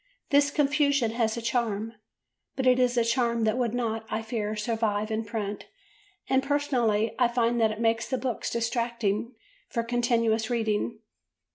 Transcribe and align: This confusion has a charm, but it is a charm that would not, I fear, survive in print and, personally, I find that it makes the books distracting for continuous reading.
This 0.31 0.49
confusion 0.49 1.11
has 1.11 1.37
a 1.37 1.43
charm, 1.43 1.93
but 2.55 2.65
it 2.65 2.79
is 2.79 2.97
a 2.97 3.05
charm 3.05 3.43
that 3.43 3.55
would 3.55 3.75
not, 3.75 4.03
I 4.09 4.23
fear, 4.23 4.55
survive 4.55 5.11
in 5.11 5.23
print 5.23 5.67
and, 6.27 6.41
personally, 6.41 7.13
I 7.19 7.27
find 7.27 7.61
that 7.61 7.69
it 7.69 7.79
makes 7.79 8.07
the 8.09 8.17
books 8.17 8.49
distracting 8.49 9.35
for 9.69 9.83
continuous 9.83 10.49
reading. 10.49 11.01